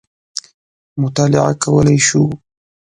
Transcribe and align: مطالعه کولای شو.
مطالعه 1.01 1.53
کولای 1.63 1.97
شو. 2.07 2.23